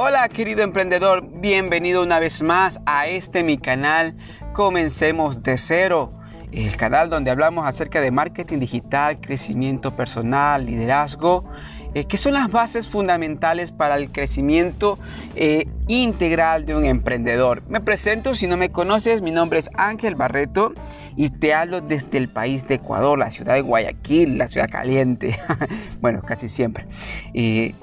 [0.00, 4.16] Hola querido emprendedor, bienvenido una vez más a este mi canal
[4.52, 6.12] Comencemos de cero,
[6.52, 11.50] el canal donde hablamos acerca de marketing digital, crecimiento personal, liderazgo,
[11.94, 15.00] eh, que son las bases fundamentales para el crecimiento
[15.34, 17.64] eh, integral de un emprendedor.
[17.68, 20.74] Me presento, si no me conoces, mi nombre es Ángel Barreto
[21.16, 25.36] y te hablo desde el país de Ecuador, la ciudad de Guayaquil, la ciudad caliente,
[26.00, 26.86] bueno, casi siempre.
[27.34, 27.74] Eh,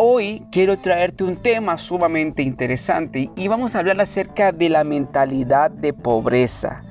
[0.00, 5.72] Hoy quiero traerte un tema sumamente interesante y vamos a hablar acerca de la mentalidad
[5.72, 6.84] de pobreza.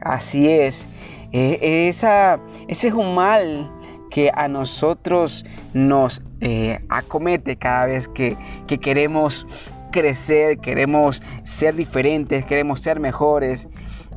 [0.00, 0.86] Así es,
[1.32, 3.70] eh, esa, ese es un mal
[4.10, 8.34] que a nosotros nos eh, acomete cada vez que,
[8.66, 9.46] que queremos
[9.92, 13.68] crecer, queremos ser diferentes, queremos ser mejores.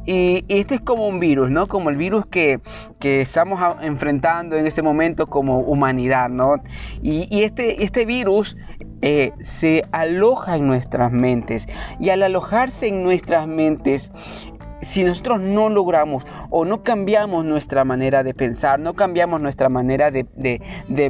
[0.08, 1.68] Y, este es como un virus, ¿no?
[1.68, 2.62] Como el virus que,
[3.02, 6.56] estamos enfrentando en este momento como humanidad, ¿no?
[7.04, 8.56] Y, este, este virus
[9.02, 11.68] eh, se aloja en nuestras mentes.
[12.00, 14.12] Y al alojarse en nuestras mentes,
[14.82, 20.10] si nosotros no logramos o no cambiamos nuestra manera de pensar, no cambiamos nuestra manera
[20.10, 20.26] de,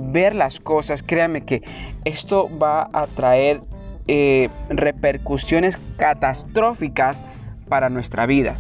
[0.02, 1.62] ver las cosas, créanme que
[2.04, 3.62] esto va a traer
[4.08, 7.24] eh, repercusiones catastróficas
[7.70, 8.58] para nuestra vida.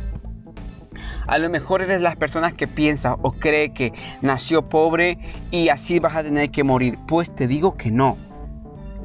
[1.27, 5.17] A lo mejor eres las personas que piensa o cree que nació pobre
[5.51, 6.97] y así vas a tener que morir.
[7.05, 8.17] Pues te digo que no.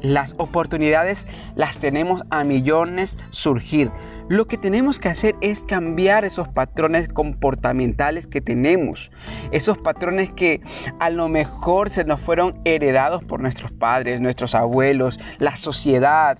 [0.01, 3.91] Las oportunidades las tenemos a millones surgir.
[4.29, 9.11] Lo que tenemos que hacer es cambiar esos patrones comportamentales que tenemos.
[9.51, 10.61] Esos patrones que
[10.99, 16.37] a lo mejor se nos fueron heredados por nuestros padres, nuestros abuelos, la sociedad,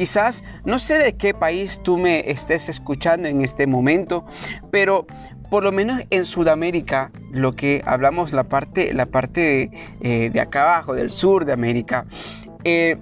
[0.00, 4.24] Quizás no sé de qué país tú me estés escuchando en este momento,
[4.70, 5.06] pero
[5.50, 10.62] por lo menos en Sudamérica, lo que hablamos, la parte, la parte eh, de acá
[10.62, 12.06] abajo, del sur de América,
[12.64, 12.96] eh,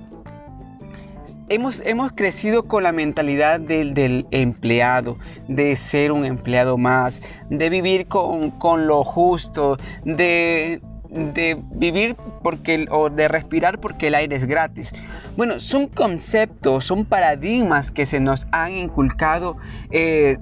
[1.48, 8.08] hemos, hemos, crecido con la mentalidad del, empleado, de ser un empleado más, de vivir
[8.08, 10.80] con, con lo justo, de,
[11.10, 14.92] de vivir porque o de respirar porque el aire es gratis.
[15.36, 19.56] Bueno, son conceptos, son paradigmas que se nos han inculcado
[19.90, 20.38] eh,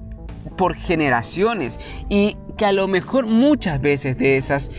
[0.57, 1.79] por generaciones
[2.09, 4.71] y que a lo mejor muchas veces de esas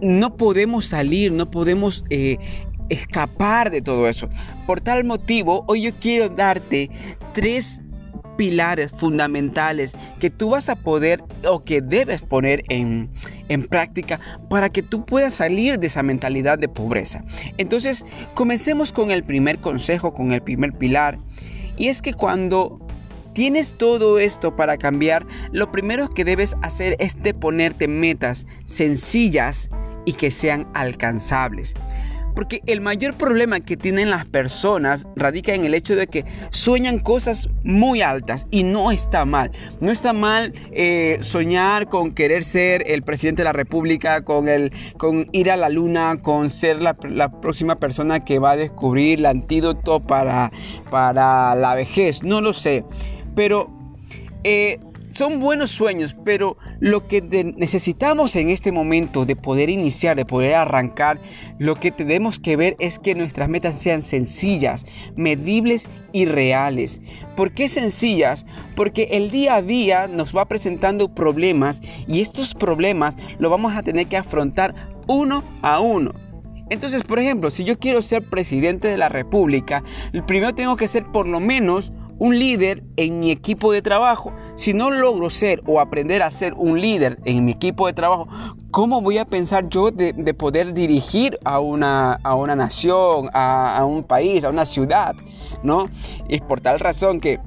[0.00, 2.38] no podemos salir, no podemos eh,
[2.88, 4.28] escapar de todo eso.
[4.66, 6.90] Por tal motivo, hoy yo quiero darte
[7.32, 7.81] tres
[8.42, 13.08] pilares fundamentales que tú vas a poder o que debes poner en,
[13.48, 14.18] en práctica
[14.50, 17.22] para que tú puedas salir de esa mentalidad de pobreza.
[17.56, 18.04] Entonces,
[18.34, 21.20] comencemos con el primer consejo, con el primer pilar.
[21.76, 22.84] Y es que cuando
[23.32, 29.70] tienes todo esto para cambiar, lo primero que debes hacer es ponerte metas sencillas
[30.04, 31.74] y que sean alcanzables.
[32.34, 36.98] Porque el mayor problema que tienen las personas radica en el hecho de que sueñan
[36.98, 39.50] cosas muy altas y no está mal.
[39.80, 44.72] No está mal eh, soñar con querer ser el presidente de la república, con, el,
[44.96, 46.94] con ir a la luna, con ser la,
[47.40, 50.50] próxima persona que va a descubrir el antídoto para,
[50.90, 52.22] para la vejez.
[52.22, 52.84] No lo sé.
[53.34, 53.70] Pero...
[54.44, 54.80] Eh,
[55.12, 57.22] son buenos sueños, pero lo que
[57.56, 61.20] necesitamos en este momento de poder iniciar, de poder arrancar,
[61.58, 64.84] lo que tenemos que ver es que nuestras metas sean sencillas,
[65.16, 67.00] medibles y reales.
[67.36, 68.46] ¿Por qué sencillas?
[68.76, 73.82] Porque el día a día nos va presentando problemas y estos problemas lo vamos a
[73.82, 74.74] tener que afrontar
[75.06, 76.12] uno a uno.
[76.70, 79.82] Entonces, por ejemplo, si yo quiero ser presidente de la República,
[80.26, 84.32] primero tengo que ser por lo menos un líder en mi equipo de trabajo.
[84.54, 88.28] Si no logro ser o aprender a ser un líder en mi equipo de trabajo,
[88.70, 94.04] ¿cómo voy a pensar yo de, poder dirigir a una, a una nación, a, un
[94.04, 95.14] país, a una ciudad?
[95.62, 95.88] ¿No?
[96.28, 97.40] Es por tal razón que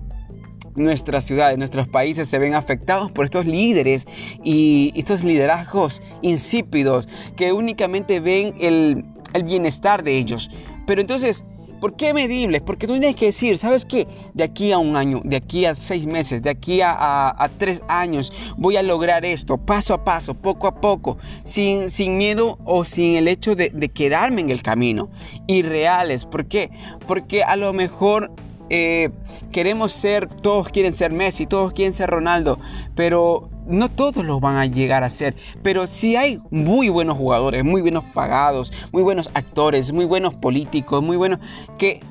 [0.75, 4.05] nuestras ciudades, nuestros países se ven afectados por estos líderes
[4.43, 10.51] y estos liderazgos insípidos que únicamente ven el, el bienestar de ellos.
[10.85, 11.45] Pero entonces,
[11.85, 12.63] ¿Por qué medibles?
[12.63, 14.07] Porque tú tienes que decir, ¿sabes qué?
[14.33, 18.33] De aquí a un año, de aquí a seis meses, de aquí a, tres años,
[18.57, 23.17] voy a lograr esto, paso a paso, poco a poco, sin, sin miedo o sin
[23.17, 25.09] el hecho de, quedarme en el camino.
[25.45, 26.71] Y reales, ¿por qué?
[27.05, 28.31] Porque a lo mejor
[28.71, 29.11] eh,
[29.51, 32.57] queremos ser, todos quieren ser Messi, todos quieren ser Ronaldo,
[32.95, 35.35] pero no todos lo van a llegar a ser.
[35.63, 41.01] Pero sí hay muy buenos jugadores, muy buenos pagados, muy buenos actores, muy buenos políticos,
[41.03, 41.39] muy buenos
[41.77, 42.01] que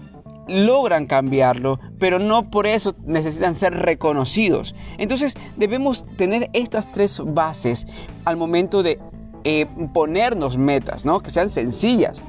[0.46, 4.74] logran cambiarlo, pero no por eso necesitan ser reconocidos.
[4.98, 7.86] Entonces debemos tener estas tres bases
[8.24, 8.98] al momento de
[9.44, 11.20] eh, ponernos metas, ¿no?
[11.20, 12.22] Que sean sencillas,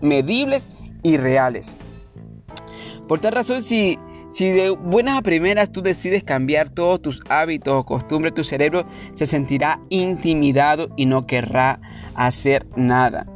[0.00, 0.68] medibles
[1.02, 1.76] y reales.
[3.08, 3.98] Por tal razón, si,
[4.34, 8.84] si de buenas a primeras tú decides cambiar todos tus hábitos o costumbres, tu cerebro
[9.12, 11.80] se sentirá intimidado y no querrá
[12.16, 13.28] hacer nada.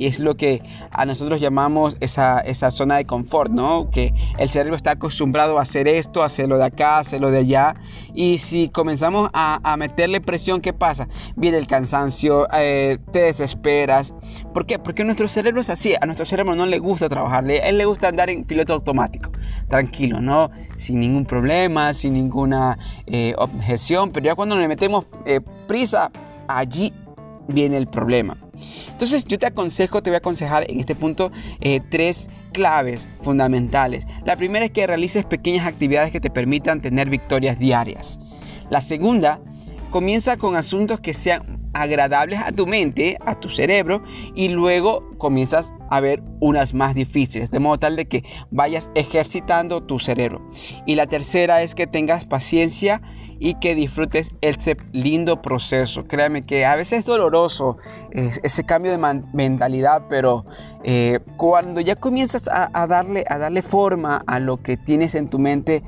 [0.00, 0.62] Y es lo que
[0.92, 3.90] a nosotros llamamos esa, zona de confort, ¿no?
[3.90, 7.40] Que el cerebro está acostumbrado a hacer esto, a hacerlo de acá, a hacerlo de
[7.40, 7.74] allá.
[8.14, 11.06] Y si comenzamos a, meterle presión, ¿qué pasa?
[11.36, 14.14] Viene el cansancio, eh, te desesperas.
[14.54, 14.78] ¿Por qué?
[14.78, 15.92] Porque nuestro cerebro es así.
[16.00, 17.44] A nuestro cerebro no le gusta trabajar.
[17.44, 19.30] A él le gusta andar en piloto automático.
[19.68, 20.50] Tranquilo, ¿no?
[20.78, 24.12] Sin ningún problema, sin ninguna eh, objeción.
[24.12, 26.10] Pero ya cuando le metemos eh, prisa,
[26.48, 26.94] allí
[27.48, 28.38] viene el problema.
[28.88, 31.30] Entonces yo te aconsejo, te voy a aconsejar en este punto
[31.60, 34.06] eh, tres claves fundamentales.
[34.24, 38.18] La primera es que realices pequeñas actividades que te permitan tener victorias diarias.
[38.70, 39.40] La segunda,
[39.90, 44.02] comienza con asuntos que sean agradables a tu mente, a tu cerebro,
[44.34, 49.82] y luego comienzas a ver unas más difíciles, de modo tal de que vayas ejercitando
[49.82, 50.40] tu cerebro.
[50.86, 53.02] Y la tercera es que tengas paciencia
[53.38, 56.06] y que disfrutes este lindo proceso.
[56.06, 57.78] Créame que a veces es doloroso
[58.12, 60.44] ese cambio de mentalidad, pero
[60.84, 65.38] eh, cuando ya comienzas a, darle, a darle forma a lo que tienes en tu
[65.38, 65.82] mente,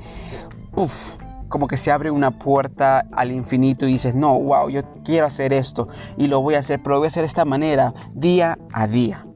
[0.75, 1.17] uff,
[1.53, 5.53] como que se abre una puerta al infinito y dices, no, wow, yo quiero hacer
[5.53, 8.57] esto y lo voy a hacer, pero lo voy a hacer de esta manera, día
[8.71, 9.27] a día.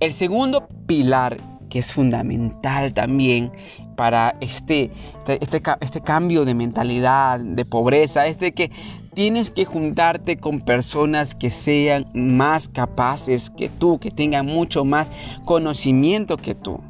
[0.00, 1.36] El segundo pilar
[1.70, 3.52] que es fundamental también
[3.96, 4.90] para este,
[5.20, 8.72] este, este, este cambio de mentalidad, de pobreza, es de que
[9.14, 15.12] tienes que juntarte con personas que sean más capaces que tú, que tengan mucho más
[15.44, 16.80] conocimiento que tú.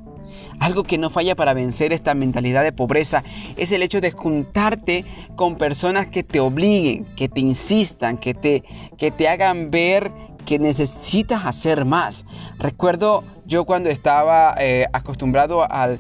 [0.63, 3.25] Algo que no falla para vencer esta mentalidad de pobreza
[3.57, 5.05] es el hecho de juntarte
[5.35, 8.63] con personas que te obliguen, que te insistan, que te,
[8.97, 10.13] que te hagan ver
[10.47, 12.27] que necesitas hacer más.
[12.61, 15.99] Recuerdo yo cuando estaba eh, acostumbrado al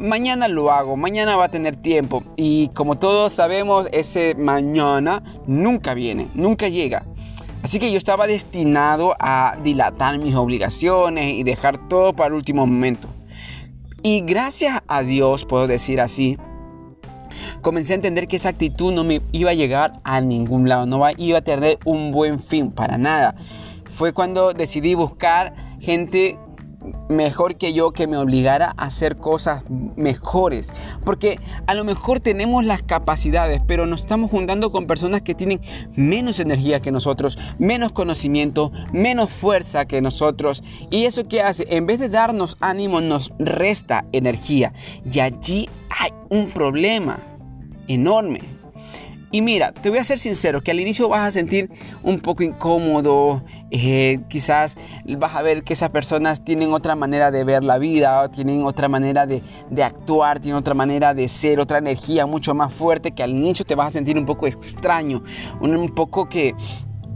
[0.00, 2.22] mañana lo hago, mañana va a tener tiempo.
[2.34, 7.04] Y como todos sabemos, ese mañana nunca viene, nunca llega.
[7.62, 12.66] Así que yo estaba destinado a dilatar mis obligaciones y dejar todo para el último
[12.66, 13.08] momento.
[14.02, 16.38] Y gracias a Dios, puedo decir así,
[17.62, 21.04] comencé a entender que esa actitud no me iba a llegar a ningún lado, no
[21.16, 23.34] iba a tener un buen fin, para nada.
[23.90, 26.38] Fue cuando decidí buscar gente
[27.08, 29.62] mejor que yo que me obligara a hacer cosas
[29.96, 30.72] mejores.
[31.04, 35.60] Porque a lo mejor tenemos las capacidades, pero nos estamos juntando con personas que tienen
[35.94, 40.62] menos energía que nosotros, menos conocimiento, menos fuerza que nosotros.
[40.90, 44.72] Y eso que hace, en vez de darnos ánimo, nos resta energía.
[45.10, 47.18] Y allí hay un problema
[47.88, 48.57] enorme.
[49.30, 51.70] Y mira, te voy a ser sincero, que al inicio vas a sentir
[52.02, 54.76] un poco incómodo, eh, quizás
[55.18, 58.88] vas a ver que esas personas tienen otra manera de ver la vida, tienen otra
[58.88, 59.42] manera de,
[59.82, 63.74] actuar, tienen otra manera de ser, otra energía mucho más fuerte, que al inicio te
[63.74, 65.22] vas a sentir un poco extraño,
[65.60, 66.54] un, poco que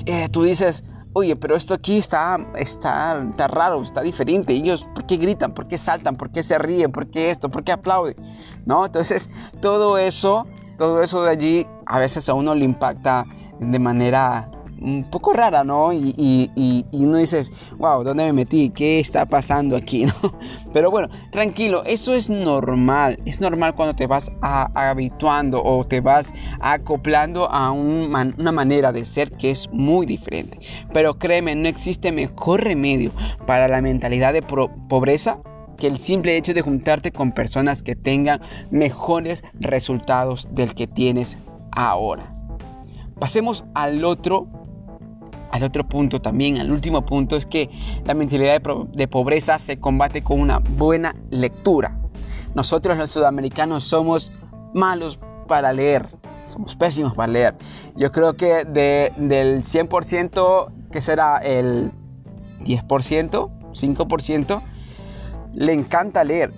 [0.05, 4.53] eh, tú dices, oye, pero esto aquí está, está, está raro, está diferente.
[4.53, 5.55] Ellos, ¿por qué gritan?
[5.55, 6.17] ¿Por qué saltan?
[6.17, 6.93] ¿Por qué se ríen?
[6.93, 7.50] ¿Por qué esto?
[7.50, 8.17] ¿Por qué aplauden?
[8.64, 8.85] ¿No?
[8.85, 9.31] Entonces,
[9.61, 13.24] todo eso todo eso de allí a veces a uno le impacta
[13.60, 14.50] de manera
[14.82, 15.92] un poco rara, ¿no?
[15.92, 16.50] Y,
[16.92, 17.46] uno dice,
[17.78, 18.70] wow, ¿dónde me metí?
[18.70, 20.06] ¿Qué está pasando aquí?
[20.06, 20.14] ¿no?
[20.73, 23.20] Pero bueno, tranquilo, eso es normal.
[23.25, 29.32] Es normal cuando te vas habituando o te vas acoplando a una manera de ser
[29.32, 30.58] que es muy diferente.
[30.92, 33.12] Pero créeme, no existe mejor remedio
[33.47, 35.38] para la mentalidad de pobreza
[35.86, 41.38] el simple hecho de juntarte con personas que tengan mejores resultados del que tienes
[41.70, 42.34] ahora.
[43.18, 44.48] Pasemos al otro
[45.52, 47.68] al otro punto también, al último punto es que
[48.06, 51.98] la mentalidad de, pobreza se combate con una buena lectura.
[52.54, 54.32] Nosotros los sudamericanos somos
[54.72, 56.06] malos para leer,
[56.46, 57.54] somos pésimos para leer.
[57.96, 61.92] Yo creo que del 100%, que será el
[62.60, 64.62] 10%, 5%,
[65.54, 66.52] le encanta leer.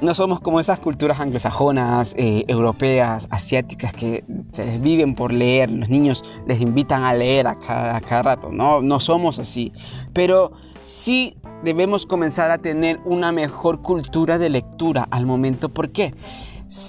[0.00, 5.70] No somos como esas culturas anglosajonas, eh, europeas, asiáticas que se viven por leer.
[5.70, 8.50] Los niños les invitan a leer a cada, rato.
[8.50, 9.72] No, no somos así.
[10.12, 10.52] Pero
[10.82, 15.68] sí debemos comenzar a tener una mejor cultura de lectura al momento.
[15.68, 16.12] ¿Por qué?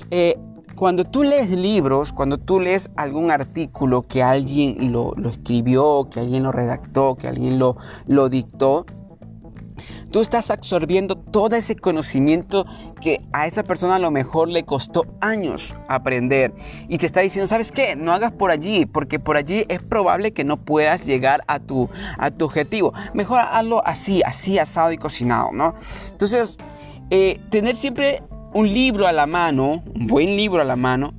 [0.10, 0.40] Eh,
[0.75, 6.42] cuando tú lees libros, cuando tú lees algún artículo que alguien lo, escribió, que alguien
[6.42, 8.88] lo redactó, que alguien lo, lo dictó,
[10.12, 12.66] Tú estás absorbiendo todo ese conocimiento
[13.02, 16.54] que a esa persona a lo mejor le costó años aprender.
[16.88, 17.96] Y te está diciendo, ¿sabes qué?
[17.96, 21.90] No hagas por allí, porque por allí es probable que no puedas llegar a tu,
[22.20, 22.94] a tu objetivo.
[23.16, 25.74] Mejor hazlo así, así asado y cocinado, ¿no?
[26.12, 26.60] Entonces,
[27.10, 28.22] eh, tener siempre
[28.54, 31.16] un libro a la mano, un buen libro a la mano,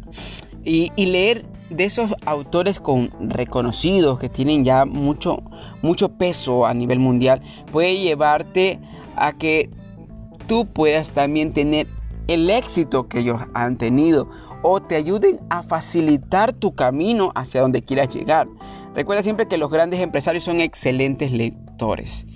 [0.65, 5.43] y, leer de esos autores con reconocidos que tienen ya mucho,
[5.83, 7.43] mucho peso a nivel mundial,
[7.73, 8.79] puede llevarte
[9.17, 9.71] a que
[10.47, 11.87] tú puedas también tener
[12.27, 14.29] el éxito que ellos han tenido
[14.63, 18.49] o te ayuden a facilitar tu camino hacia donde quieras llegar.
[18.95, 22.27] Recuerda siempre que los grandes empresarios son excelentes lectores.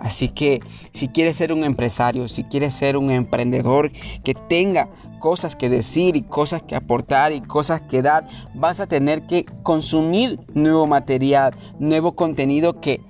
[0.00, 0.60] Así que
[0.92, 3.90] si quieres ser un empresario, si quieres ser un emprendedor
[4.22, 8.86] que tenga cosas que decir y cosas que aportar y cosas que dar, vas a
[8.86, 13.00] tener que consumir nuevo material, nuevo contenido que,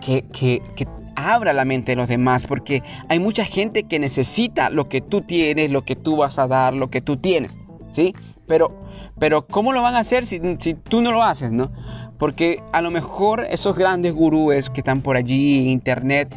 [0.00, 0.86] que, que, que
[1.18, 5.22] abra la mente de los demás, porque hay mucha gente que necesita lo que tú
[5.22, 7.56] tienes, lo que tú vas a dar, lo que tú tienes,
[7.90, 8.14] ¿sí?
[8.46, 8.80] Pero,
[9.18, 10.40] pero ¿cómo lo van a hacer si,
[10.74, 11.70] tú no lo haces, no?
[12.18, 16.34] Porque a lo mejor esos grandes gurúes que están por allí internet,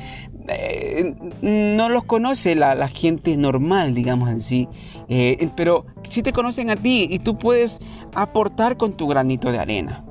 [0.48, 4.68] eh, no los conoce la, gente normal, digamos así.
[5.10, 7.80] Eh, pero sí te conocen a ti y tú puedes
[8.14, 10.04] aportar con tu granito de arena.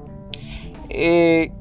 [0.89, 1.53] Eh,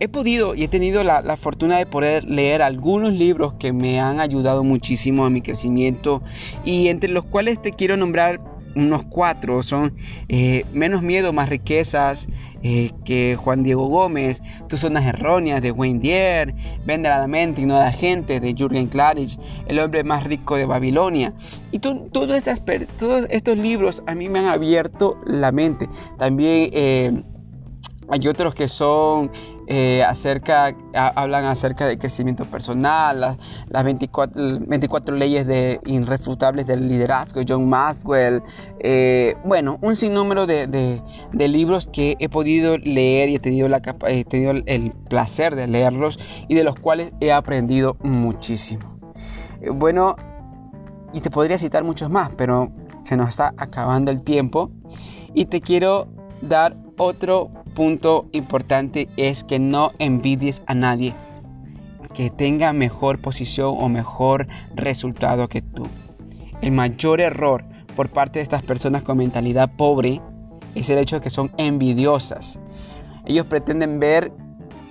[0.00, 4.18] he podido y he tenido la, fortuna de poder leer algunos libros que me han
[4.18, 6.22] ayudado muchísimo a mi crecimiento
[6.64, 8.40] y entre los cuales te quiero nombrar
[8.74, 9.94] unos cuatro son
[10.28, 12.28] eh, Menos Miedo, Más Riquezas,
[12.62, 16.54] eh, que Juan Diego Gómez, Tus Zonas Erróneas de Wayne Dyer,
[16.86, 20.24] Vende a la mente y no a la gente de Jürgen Klarich, El hombre más
[20.24, 21.34] rico de Babilonia.
[21.72, 22.44] Y todos
[23.28, 25.88] estos libros a mí me han abierto la mente.
[26.16, 27.22] También eh,
[28.10, 29.30] hay otros que son
[29.68, 33.38] eh, acerca, hablan acerca de crecimiento personal,
[33.68, 38.42] las, 24, 24, leyes de, irrefutables del liderazgo, John Maxwell,
[38.80, 43.80] eh, bueno, un sinnúmero de, de, libros que he podido leer y he tenido, la,
[44.08, 48.98] he tenido el placer de leerlos y de los cuales he aprendido muchísimo.
[49.60, 50.16] Eh, bueno,
[51.12, 54.72] y te podría citar muchos más, pero se nos está acabando el tiempo
[55.32, 56.08] y te quiero
[56.42, 61.14] dar otro punto importante es que no envidies a nadie
[62.12, 65.84] que tenga mejor posición o mejor resultado que tú.
[66.60, 67.64] El mayor error
[67.96, 70.20] por parte de estas personas con mentalidad pobre
[70.74, 72.60] es el hecho de que son envidiosas.
[73.24, 74.30] Ellos pretenden ver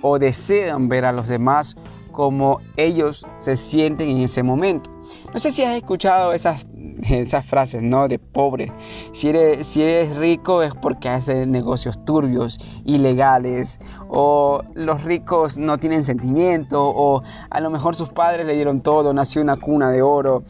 [0.02, 1.76] o desean ver a los demás
[2.10, 4.90] como ellos se sienten en ese momento.
[5.32, 6.66] No sé si has escuchado esas
[7.08, 8.08] esas frases, ¿no?
[8.08, 8.72] De pobre.
[9.12, 15.78] Si eres, si eres rico es porque hace negocios turbios, ilegales, o los ricos no
[15.78, 20.02] tienen sentimiento, o a lo mejor sus padres le dieron todo, nació una cuna de
[20.02, 20.44] oro.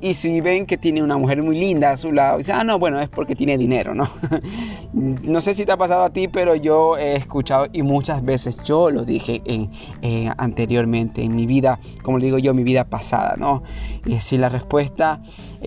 [0.00, 2.78] y si ven que tiene una mujer muy linda a su lado, dicen, ah, no,
[2.78, 4.08] bueno, es porque tiene dinero, ¿no?
[4.92, 8.58] no sé si te ha pasado a ti, pero yo he escuchado y muchas veces
[8.64, 13.62] yo lo dije en, anteriormente, en mi vida, como digo yo, mi vida pasada, ¿no?
[14.04, 15.20] Y si la respuesta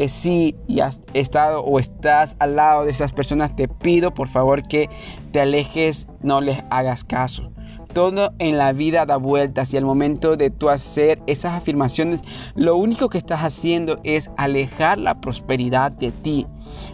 [0.08, 4.90] si has estado o estás al lado de esas personas, te pido por favor que
[5.32, 7.52] te alejes, no les hagas caso.
[7.94, 12.24] Todo en la vida da vueltas y al momento de tú hacer esas afirmaciones,
[12.56, 16.46] lo único que estás haciendo es alejar la prosperidad de ti.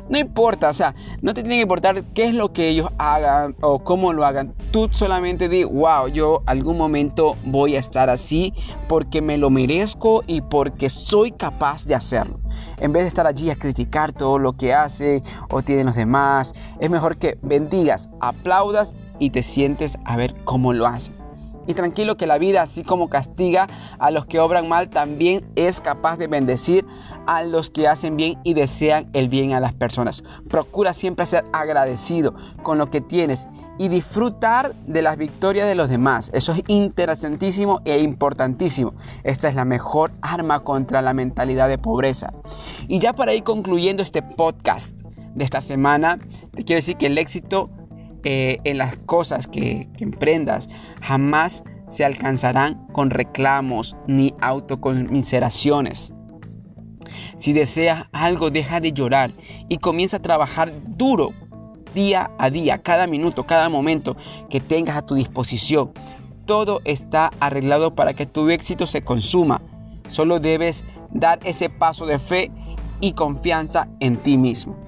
[0.09, 3.55] No importa, o sea, no te tiene que importar qué es lo que ellos hagan
[3.61, 4.53] o cómo lo hagan.
[4.71, 8.53] Tú solamente di, wow, yo algún momento voy a estar así
[8.87, 12.39] porque me lo merezco y porque soy capaz de hacerlo.
[12.77, 16.53] En vez de estar allí a criticar todo lo que hace o tienen los demás,
[16.79, 21.25] es mejor que bendigas, aplaudas y te sientes a ver cómo lo hacen.
[21.67, 23.67] Y tranquilo que la vida, así como castiga
[23.97, 26.85] a los que obran mal, también es capaz de bendecir
[27.25, 30.23] a los que hacen bien y desean el bien a las personas.
[30.47, 33.47] Procura siempre ser agradecido con lo que tienes
[33.79, 36.29] y disfrutar de las victorias de los demás.
[36.33, 38.93] Eso es interesantísimo e importantísimo.
[39.23, 42.31] Esta es la mejor arma contra la mentalidad de pobreza.
[42.87, 45.01] Y ya para ir concluyendo este podcast
[45.33, 46.19] de esta semana,
[46.51, 47.69] te quiero decir que el éxito
[48.25, 50.67] eh, en las cosas que, que emprendas
[51.01, 56.13] jamás se alcanzarán con reclamos ni autoconmiseraciones.
[57.37, 59.33] Si deseas algo, deja de llorar
[59.69, 61.33] y comienza a trabajar duro
[61.93, 64.17] día a día, cada minuto, cada momento
[64.49, 65.91] que tengas a tu disposición.
[66.45, 69.61] Todo está arreglado para que tu éxito se consuma.
[70.09, 72.51] Solo debes dar ese paso de fe
[73.01, 74.84] y confianza en ti mismo.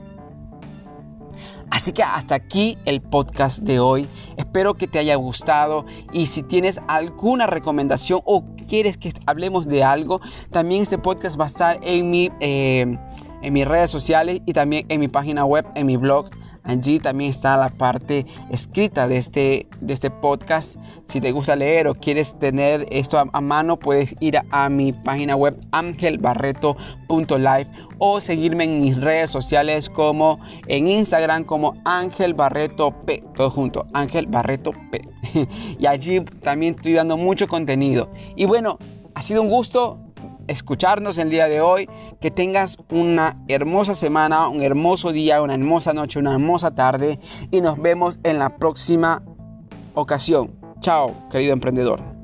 [1.78, 4.10] Así que hasta aquí el podcast de hoy.
[4.36, 9.84] Espero que te haya gustado y si tienes alguna recomendación o quieres que hablemos de
[9.84, 10.20] algo,
[10.50, 12.98] también este podcast va a estar en, mi, eh,
[13.44, 16.32] en mis redes sociales y también en mi página web, en mi blog.
[16.68, 20.76] Allí también está la parte escrita de este, de este podcast.
[21.06, 25.36] Si te gusta leer o quieres tener esto a, mano, puedes ir a, mi página
[25.36, 27.68] web angelbarreto.live
[28.00, 33.88] o seguirme en mis redes sociales como en Instagram como Ángel Barreto P, todo junto,
[33.94, 35.08] Ángel Barreto P.
[35.80, 38.12] y allí también estoy dando mucho contenido.
[38.36, 38.78] Y bueno,
[39.16, 40.00] ha sido un gusto
[40.48, 41.90] escucharnos el día de hoy.
[42.20, 47.20] Que tengas una hermosa semana, un hermoso día, una hermosa noche, una hermosa tarde.
[47.52, 49.24] Y nos vemos en la próxima
[49.94, 50.52] ocasión.
[50.80, 52.17] Chao, querido emprendedor.